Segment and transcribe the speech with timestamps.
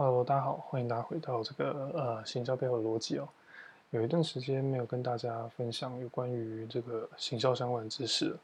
[0.00, 3.28] Hello，大家好，欢迎大家回到这个呃行销背后的逻辑哦。
[3.90, 8.36] 有一段时间没有跟大家分享有关于这个行销相关的知识。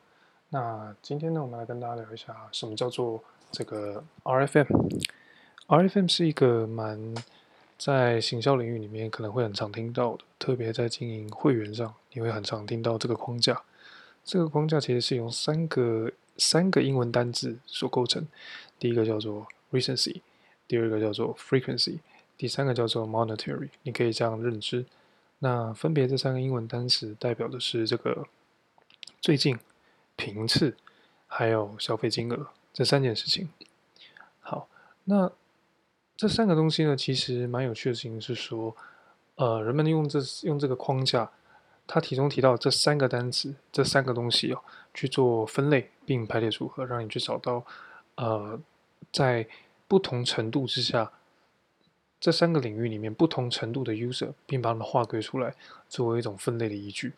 [0.48, 3.22] 那今天呢，我们来跟大家聊一下什么叫做
[3.53, 4.67] 这个 RFM。
[5.69, 7.14] RFM 是一个蛮
[7.79, 13.62] 在行销领域里面可能会很常听到的，特别在经营会员上，你会很常听到这个框架。
[14.25, 18.27] 这个框架其实是由三个三个英文单字所构成，
[18.77, 20.21] 第一个叫做 recency，
[20.66, 22.00] 第二个叫做 frequency，
[22.36, 23.68] 第三个叫做 monetary。
[23.82, 24.84] 你可以这样认知。
[25.41, 28.27] 那分别这三个英文单词代表的是这个
[29.20, 29.58] 最近、
[30.16, 30.77] 频次，
[31.27, 33.48] 还有消费金额这三件事情。
[34.41, 34.69] 好，
[35.05, 35.30] 那
[36.16, 38.74] 这三个东西呢，其实蛮有趣的事情是说，
[39.34, 41.30] 呃，人们用这用这个框架。
[41.86, 44.62] 他题中提到这三个单词，这三个东西哦，
[44.94, 47.62] 去做分类并排列组合，让你去找到，
[48.14, 48.58] 呃，
[49.12, 49.46] 在
[49.95, 51.12] 不同程度之下，
[52.19, 55.55] 这三个领域里面不同程度的 user，并把它们划归出来，
[55.89, 57.12] 作为一种分类的依据。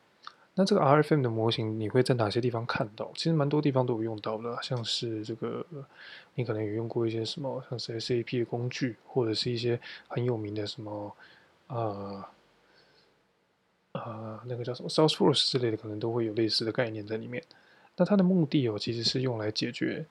[0.57, 3.11] 那这个 RFM 的模型，你会在哪些地方看到？
[3.15, 5.65] 其实蛮多地方都有用到的，像是这个，
[6.35, 11.17] 你可能有用过一些什么，像是 SAP 的工具，或者是一些很有名的什么，
[11.69, 12.23] 呃。
[13.93, 17.43] 呃，那个叫什么 Salesforce 之类的，可能都会有类似的概念在里面。
[17.97, 20.05] 那它的目的哦，其实是用来解决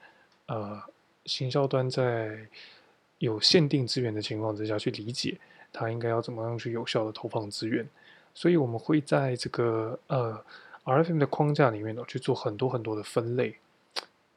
[0.47, 0.81] 呃，
[1.25, 2.47] 行销端在
[3.19, 5.37] 有限定资源的情况之下去理解
[5.71, 7.87] 它应该要怎么样去有效的投放资源。
[8.33, 10.43] 所以我们会在这个呃
[10.83, 13.55] RFM 的框架里面呢，去做很多很多的分类。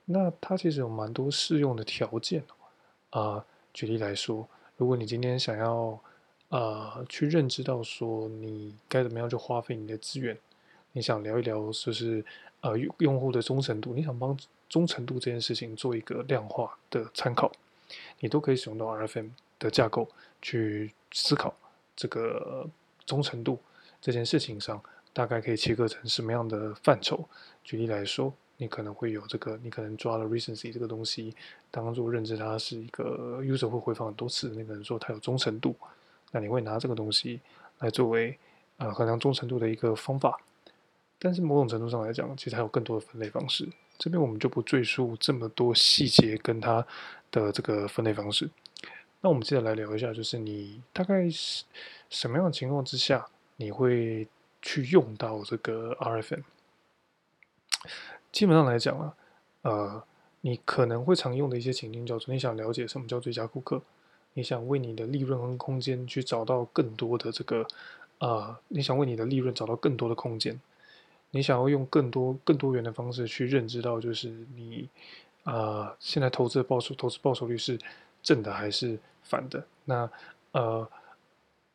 [0.04, 2.42] 那它其实有蛮多适用的条件
[3.10, 5.98] 啊，举例来说，如果你今天想要
[6.48, 10.38] 呃，去认知到说你该怎么样去花费你的资源，
[10.92, 12.24] 你想聊一聊就是
[12.62, 14.34] 呃用户的忠诚度，你想帮
[14.68, 17.50] 忠诚度这件事情做一个量化的参考，
[18.20, 20.08] 你都可以使用到 RFM 的架构
[20.42, 21.54] 去思考
[21.96, 22.68] 这个
[23.06, 23.58] 忠诚度
[24.00, 27.28] 这件事情上，大概可以切割成什么样的范畴。
[27.64, 31.34] 举例来说，你可能会有这个，你可能抓了 recency 这个东西，
[31.70, 35.74] 当做认知它是一个 user 会回访很多次那个人说他有忠诚度。
[36.30, 37.40] 那你会拿这个东西
[37.78, 38.38] 来作为
[38.76, 40.38] 呃衡量忠诚度的一个方法，
[41.18, 43.66] 但是某种程度上来讲，其实还有更多的分类方式。
[43.98, 46.86] 这边我们就不赘述这么多细节跟它
[47.32, 48.48] 的这个分类方式。
[49.20, 51.64] 那我们接着来聊一下，就是你大概是
[52.08, 53.26] 什么样的情况之下，
[53.56, 54.28] 你会
[54.62, 56.42] 去用到这个 RFM？
[58.30, 59.14] 基本上来讲啊，
[59.62, 60.04] 呃，
[60.42, 63.82] 你可能会常用的一些情境叫做：你想了解什么叫最佳顾客。
[64.34, 67.66] 你想为你的利润和空间去找到更多的这个，
[68.18, 70.60] 呃，你想为你的利润找到更多的空间，
[71.30, 74.88] 你想要用更多更多元的方式去认知到，就是你，
[75.44, 77.78] 呃，现在投资的报酬，投资报酬率是
[78.22, 79.64] 正的还是反的？
[79.84, 80.10] 那，
[80.52, 80.88] 呃，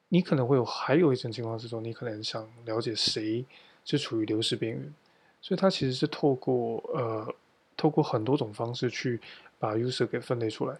[0.09, 3.45] 你可能会有还有一种情况是说，你可能想了解谁
[3.85, 4.93] 是处于流失边缘，
[5.41, 7.33] 所以它其实是透过呃，
[7.75, 9.19] 透过很多种方式去
[9.59, 10.77] 把 user 给分类出来。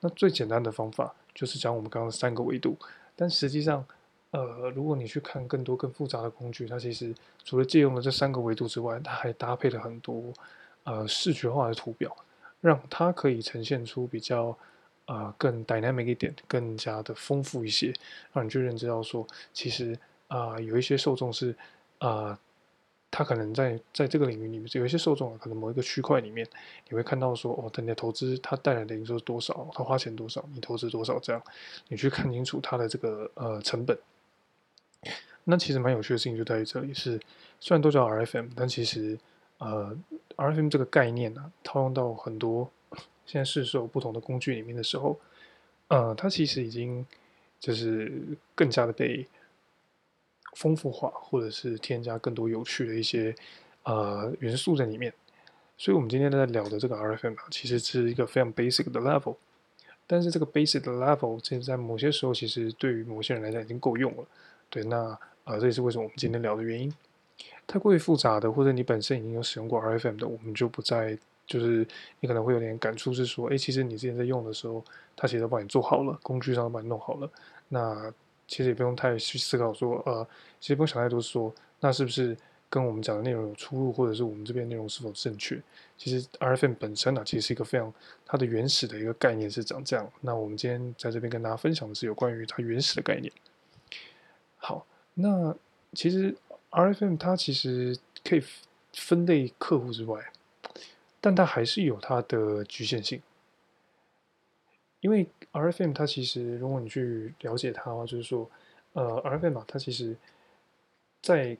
[0.00, 1.14] 那最简单的方法。
[1.34, 2.76] 就是讲我们刚刚三个维度，
[3.16, 3.84] 但实际上，
[4.34, 7.14] 呃，如果你去看更多更复杂的工具，它其实
[7.44, 10.32] 除了借用了这三个维度之外，它还搭配了很多
[10.82, 12.16] 呃视觉化的图表，
[12.60, 14.58] 让它可以呈现出比较
[15.06, 17.94] 呃更 dynamic 一点、更加的丰富一些，
[18.32, 19.96] 让你去认知到说，其实
[20.26, 21.56] 啊、有一些受众是
[21.98, 22.36] 啊。
[23.16, 26.44] 他可能在在这个领域里面，有一些受众啊，可能某一个区块里面，
[26.88, 31.40] 你会看到说，哦，等你的投资它带来的营收多少，他花钱多少，你投资多少，这样，
[31.86, 33.96] 你去看清楚它的这个呃成本。
[35.44, 37.20] 那其实蛮有趣的事情就在于这里是，
[37.60, 39.18] 虽然都叫 RFM，但其实
[39.58, 39.96] 呃
[40.36, 42.70] RFM 这个概念呢、套用到很多
[43.26, 45.18] 现在市售不同的工具里面的时候，
[45.88, 47.06] 呃，它其实已经
[47.60, 48.12] 就是
[48.54, 49.26] 更加的被。
[50.56, 53.34] 丰富化，或者是添加更多有趣的一些
[53.82, 55.12] 呃元素在里面，
[55.76, 59.34] 所以我们今天在聊的这个 RFM 啊其实是一个非常 basic 的 level，
[60.06, 64.24] 但是这个 basic 的 level，其实在某些时候其实对于某些人来讲已经够用了。
[64.70, 66.92] 对，那啊这也是为什么我们今天聊的原因。
[67.66, 71.86] 太过于复杂的，或者你本身已经有使用过 RFM 的，我们就不再就是
[72.20, 77.30] 你可能会有点感触，是说，哎，其实你之前在用的时候，它其实都帮你做好了，工具上都帮你弄好了，
[77.68, 78.12] 那。
[78.46, 80.24] 其实也不用太去思考说，呃，
[80.60, 82.36] 其实不用想太多说，那是不是
[82.68, 85.58] 跟我们讲的内容有出入，或者是我们这边内容是否正确？
[85.96, 87.90] 其实 RFM 本身呢、啊，其实是一个非常
[88.26, 90.06] 它的原始的一个概念是长这样。
[90.20, 93.32] 那我们今天在这边跟大家分享的是有关于它原始的概念。
[94.58, 95.54] 好，那
[95.92, 96.36] 其实
[96.70, 98.42] RFM 它其实可以
[98.92, 100.32] 分类客户之外，
[101.20, 103.22] 但它还是有它的局限性。
[105.00, 108.50] 因为 RFM 它其实，如果你去了解它的话，就是说，
[108.94, 110.16] 呃，RFM 啊，它其实，
[111.20, 111.58] 在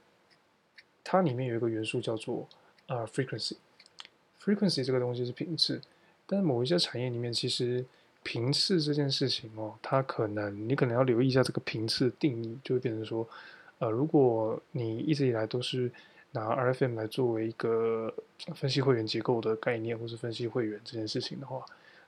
[1.04, 2.48] 它里面有一个元素叫做
[2.86, 3.56] 啊、frequency。
[4.42, 5.80] frequency 这个东西是频次，
[6.26, 7.84] 但是某一些产业里面，其实
[8.24, 13.28] 频次这件事情哦，它可能你可能要留意一下这个频次定义，就会变成说，
[13.78, 15.92] 呃，如果你一直以来都是
[16.32, 18.12] 拿 RFM 来作为一个
[18.56, 21.64] 分析会员结构的概念，或是分析会员这件事情的话，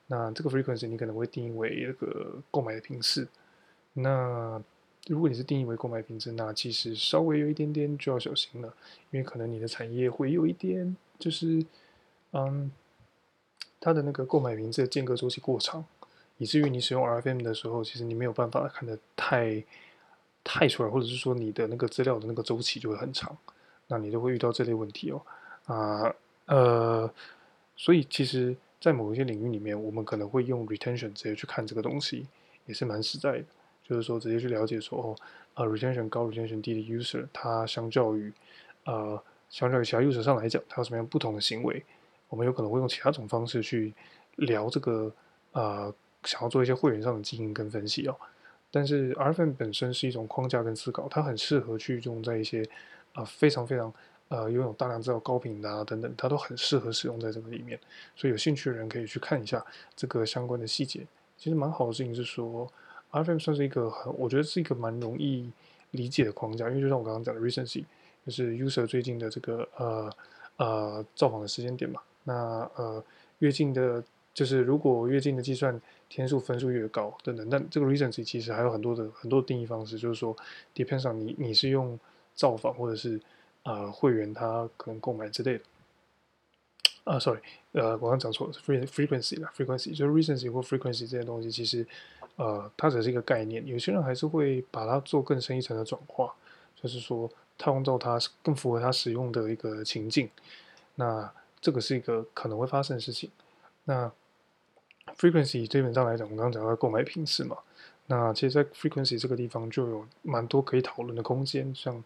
[0.08, 3.28] 那这个 frequency 你可能会定义为那个购买的频次。
[3.92, 4.60] 那
[5.06, 8.74] 如果你是定义为购买频次，那其实稍微有一点点就要小心了，
[9.10, 11.64] 因为可能你的产业会有一点就是，
[12.32, 12.70] 嗯，
[13.78, 15.84] 它的那个购买频次间隔周期过长，
[16.38, 19.64] 以至于你使用 RFM 的时候，其实你没有办法看得太
[20.44, 23.36] 太出来，或者是说你的那个资料的那个周期就会很长。
[23.88, 25.22] 那你就会遇到这类问题哦，
[25.66, 26.12] 啊，
[26.46, 27.08] 呃，
[27.76, 32.26] 所以其实，在某一些领域里面，我们可能会用 retention 直接去看这个东西，
[32.66, 33.44] 也是蛮实在的。
[33.84, 35.16] 就是说，直接去了解说，哦，
[35.54, 38.32] 呃，retention 高、retention 低的 user，它相较于，
[38.86, 41.80] 呃，相较于其他 user 上来讲，它有什么样不同的行为？
[42.28, 43.94] 我们有可能会用其他种方式去
[44.34, 45.12] 聊这个，
[45.52, 45.94] 呃，
[46.26, 48.14] 想要做一些会员上的经营跟分析哦。
[48.70, 52.68] 但是 RFM 本身是一种框架跟思考，它很适合去用在一些。
[53.16, 53.90] 啊，非常非常
[54.28, 57.80] 呃，拥有大量资料高频的啊等等，它都很适合使用在这个里面。
[58.14, 59.64] 所以有兴趣的人可以去看一下
[59.94, 61.00] 这个相关的细节。
[61.38, 62.70] 其实蛮好的事情是说
[63.12, 65.50] ，RFM 算是一个很，我觉得是一个蛮容易
[65.92, 67.86] 理解的框架，因为就像我刚刚讲的 recency，
[68.26, 70.12] 就是 user 最近的这个呃
[70.58, 72.02] 呃造访的时间点嘛。
[72.24, 72.34] 那
[72.74, 73.02] 呃
[73.38, 74.04] 越近的，
[74.36, 77.48] 就是如果越近的计算天数分数越高等等。
[77.48, 80.36] 但这个 recency 其实还有很多的很多定义方式，就是说
[80.74, 81.98] depends on 你你是用。
[82.36, 83.18] 造访或者是
[83.62, 85.64] 呃会员他可能购买之类的
[87.04, 87.40] 啊，sorry，
[87.72, 91.86] 呃，我刚讲错了是 frequency 啦，frequency 就是 recency 或 frequency 这些东西，其实
[92.36, 96.30] 呃它只是一个概念，有些人还是会把它做更深一层的转化，
[96.74, 100.28] 就是说套用到它更符合它使用的一个情境，
[100.96, 103.30] 那这个是一个可能会发生的事情。
[103.84, 104.12] 那
[105.18, 107.56] frequency 基本上来讲，我刚刚讲到购买频次嘛。
[108.08, 111.74] 那其实，在 frequency 这个地方就有蛮多可以讨论的空间。
[111.74, 112.02] 像，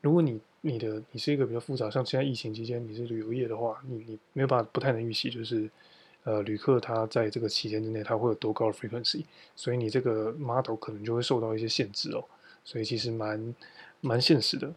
[0.00, 5.68] 如果你你的你是一个比较复杂，像现在疫情期间你是旅游业的话，你你没有办法不太能预期，就是
[6.22, 9.24] 呃旅客他在这个期间之内他会有多高的 frequency，
[9.56, 12.24] 所以你这个 model 可能就会受到一些限制哦。
[12.64, 13.54] 所以其实蛮
[14.00, 14.72] 蛮现实的。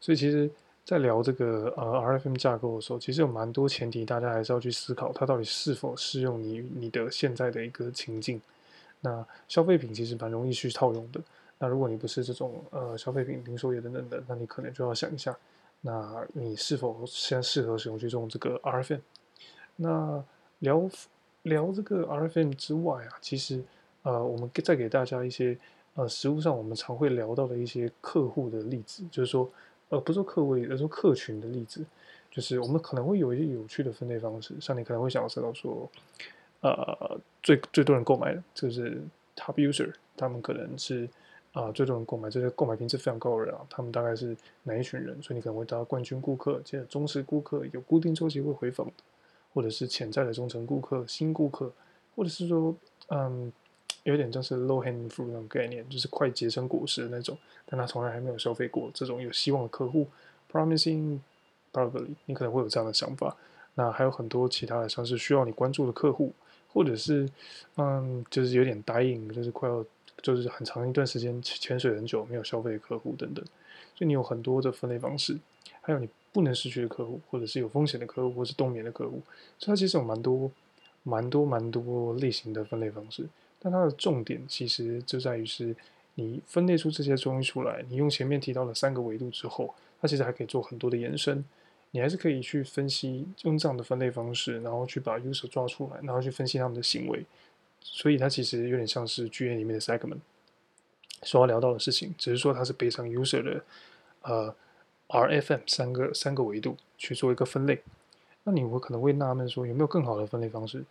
[0.00, 0.50] 所以其实，
[0.90, 8.42] 在聊这个呃 RFM 架构的时候，其实有蛮多前提，大家还是要去思考它到底是否适用你你的现在的一个情境。
[9.00, 11.20] 那消费品其实蛮容易去套用的。
[11.60, 15.38] 那如果你不是这种呃消费品零售业等等的，那你可能就要想一下，
[15.82, 18.98] 那你是否现在适合使用去用这个 RFM？
[19.76, 20.24] 那
[20.58, 20.90] 聊
[21.44, 23.62] 聊这个 RFM 之外啊，其实
[24.02, 25.56] 呃我们再给大家一些
[25.94, 29.48] 呃实务上我们常会聊到的一些客户的例子，就是说
[29.90, 31.84] 呃不是说客位，而是说客群的例子，
[32.30, 35.88] 就是我们可能会有一些有趣的分类方式，像你可能会想要知道说。
[36.62, 39.00] 呃，最最多人购买的就是
[39.34, 41.08] top user，他们可能是
[41.52, 45.16] 啊、最多人购买，这些购买频次非常高的人啊，他们大概是哪一群人？
[45.22, 48.86] 所以你可能会得到冠军顾客，接着忠实顾客，有固定周期会回访，
[49.54, 51.72] 或者是潜在的忠诚顾客、新顾客，
[52.14, 52.76] 或者是说
[53.08, 53.50] 嗯，
[54.04, 60.06] 有点像是 low hanging fruit 那种概念，就是快结成果实的那种，但他从来还没有消费过这种有希望的客户
[60.50, 61.18] ，promising
[61.72, 63.36] probably 你可能会有这样的想法。
[63.74, 66.32] 那还有很多其他的，像是需要你关注的客户。
[66.72, 67.28] 或者是，
[67.78, 69.84] 嗯，就是有点 dying，就是快要，
[70.22, 73.44] 就是很长一段时间潜水很久没有消费的客户等等，
[73.96, 75.36] 所以你有很多的分类方式，
[75.80, 79.20] 还有你不能失去的客户，或者是有风险的客户，或是冬眠的客户，
[79.58, 80.48] 所以它其实有蛮多、
[81.02, 83.26] 蛮多、蛮多类型的分类方式。
[83.60, 85.76] 但它的重点其实就在于是，
[86.14, 91.44] 你分类出这些东西出来，你用前面提到的三个维度之后，它其实还可以做很多的延伸。
[91.92, 97.24] 你还是可以去分析，用这样的分类方式，然后去把 user 抓出来，然后去分析他们的行为。
[97.82, 100.18] 所以它其实有点像是 GA 里面的 segment
[101.22, 103.64] 所要聊到的事情，只是说它是 based on user 的
[104.22, 104.54] 呃
[105.08, 107.82] RFM 三个三个维度去做一个分类。
[108.44, 110.82] 那你会可能会纳闷说，有没有更好的分类方式？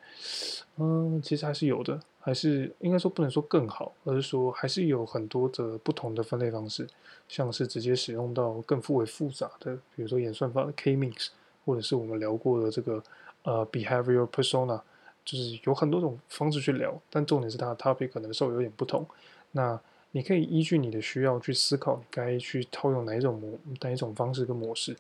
[0.77, 6.87] 嗯，其实还是有的，还是应该说不能说更好，而是说还是有很多的不同的分类方式，
[7.27, 11.29] 像是直接使用到更复为复杂的，比如说演算法的 K-means，
[11.65, 13.03] 或者是我们聊过的这个
[13.43, 14.79] 呃 behavioral persona，
[15.25, 19.05] 就是有很多种方式去聊，但重点是它的 topic 可能稍微有点不同。
[19.51, 19.79] 那
[20.11, 24.95] 你可以依据你的需要去思考，你该去套用哪一种模哪一种方式跟模式。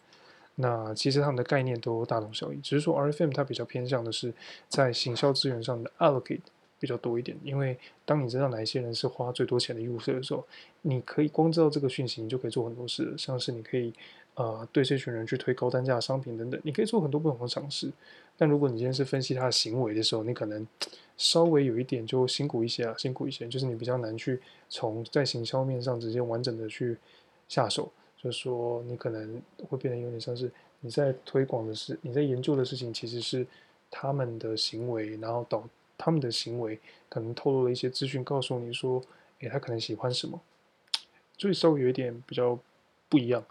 [0.61, 4.33] 那其实他们的概念都大同小异，只是说 RFM 它比较偏向的是
[4.67, 6.41] 在行销资源上的 allocate，
[6.77, 10.45] 比较多一点，因为当你知道哪一些人是花最多钱的 user 的时候，
[10.81, 13.93] 你可以光知道这个讯息，你就可以做很多事，像是你可以
[14.35, 17.89] 呃对这群人去推高单价的商品等等，你可以做很多不同的尝试。
[18.37, 20.67] 但如果你今天是分析他的行为的时候，你可能
[21.15, 26.97] 稍微有一点就辛苦一些啊，辛苦一些，就是你比较难去从在行销面上直接完整的去
[27.47, 27.89] 下手，
[28.21, 33.47] 就是说你可能会变得有点像是你在推广的事，你在研究的事情其实是
[33.89, 35.63] 他们的行为，然后导。
[36.01, 39.03] 他们的行为可能透露了一些资讯，告诉你说，
[39.39, 40.39] 诶，他可能喜欢什么，
[41.37, 42.57] 所以稍微有一点比较
[43.09, 43.43] 不一样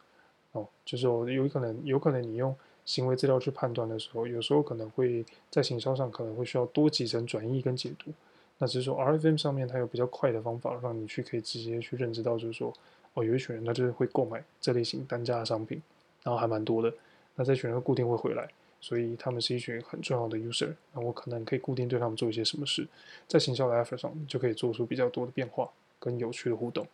[0.53, 0.67] 哦。
[0.83, 2.57] 就是说，有可能，有可能你用
[2.87, 8.11] 行为资料去判断的时候，有时候可能会在行销上可能会需要多几层转译跟解读。
[8.57, 12.73] 那只是说，RFM 上面它有比较快的方法，让你去可以直接去认知到，就是说，
[13.19, 15.83] 哦，有一群人他就是会购买这类型单价的商品，
[16.23, 16.93] 然后还蛮多的。
[17.35, 18.49] 那这群人固定会回来。
[18.81, 22.87] 所以他们是一群很重要的 user，那我可能可以固定对他们做一些什么事，
[23.27, 26.87] 在行销的 effort 上，就可以做出比较多的变化跟有趣的互动。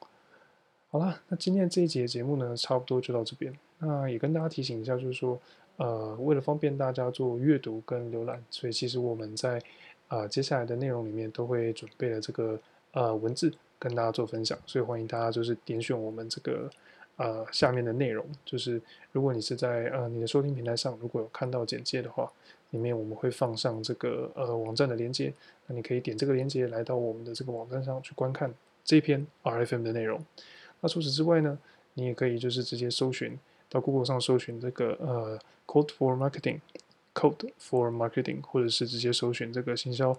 [0.91, 3.55] 好啦，那今天这一节节目呢，差不多就到这边。
[3.81, 5.39] 那也跟大家提醒一下，就是说，
[5.77, 9.61] 呃，为了方便大家做阅读跟浏览，所以其实我们在
[10.09, 12.59] 啊、接下来的内容里面都会准备了这个
[12.93, 13.53] 呃文字
[13.85, 16.71] 跟大家做分享，所以欢迎大家就是点选我们这个。
[17.17, 22.29] 呃，下面的内容就是，如果你是在呃你的收听平台上，如果有看到简介的话，
[22.71, 25.33] 里面我们会放上这个呃网站的链接，
[25.69, 28.53] 那你可以点这个链接来到我们的这个网站上去观看
[28.85, 30.21] 这篇 RFM 的内容。
[30.81, 31.57] 那除此之外呢，
[31.93, 33.39] 你也可以就是直接搜寻
[33.69, 35.39] 到 Google 上搜寻这个呃
[35.69, 40.11] Code for Marketing，Code for Marketing，或者是直接搜寻这个行销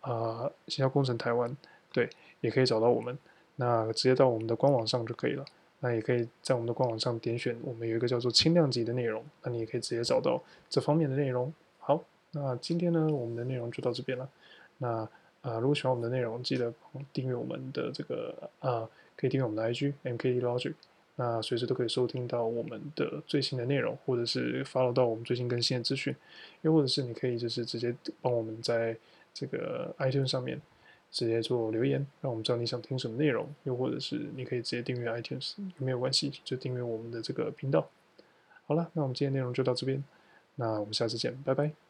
[0.00, 1.56] 啊、呃、行销工程台湾，
[1.92, 2.08] 对，
[2.40, 3.16] 也可以找到我们。
[3.56, 5.44] 那直接到我们的官网上就可以了。
[5.82, 11.50] 那也可以在我们的官网上点选，我们有一个叫做轻量级的内容，那你也可以直接找到这方面的内容。
[11.78, 14.28] 好，那今天呢，我们的内容就到这边了。
[14.76, 15.08] 那
[15.40, 16.70] 啊、如果喜欢我们的内容，记得
[17.14, 20.74] 订阅我们的这个啊、可以订阅我们的 IG MKD Logic，
[21.16, 26.14] 那随时都可以收听到我们的最新的内容，或者是 follow 到我们最新更新的资讯，
[26.60, 28.94] 又或者是你可以就是直接帮我们在
[29.32, 30.60] 这个 iTunes 上面。
[31.10, 37.88] 直接做留言，让我们知道你想听什么内容，又或者是你可以直接订阅 iTunes，也没有关系，就订阅我们的这个频道。
[38.66, 40.02] 好了，那我们今天内容就到这边，
[40.54, 41.89] 那我们下次见，拜拜。